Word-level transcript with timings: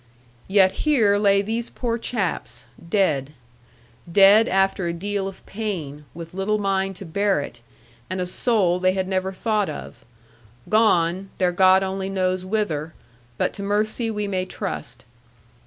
Yet 0.47 0.71
here 0.89 1.19
lay 1.19 1.43
these 1.43 1.69
poor 1.69 1.99
chaps, 1.99 2.65
dead; 2.89 3.33
dead, 4.11 4.47
after 4.47 4.87
a 4.87 4.93
deal 4.93 5.27
of 5.27 5.45
pain, 5.45 6.05
with 6.15 6.33
little 6.33 6.57
mind 6.57 6.95
to 6.95 7.05
bear 7.05 7.39
it, 7.39 7.61
and 8.09 8.19
a 8.19 8.25
soul 8.25 8.79
they 8.79 8.93
had 8.93 9.07
never 9.07 9.31
thought 9.31 9.69
of; 9.69 10.03
gone, 10.67 11.29
their 11.37 11.51
God 11.51 11.83
alone 11.83 12.15
knows 12.15 12.43
whither; 12.43 12.95
but 13.37 13.53
to 13.53 13.61
mercy 13.61 14.09
we 14.09 14.27
may 14.27 14.43
trust. 14.45 15.05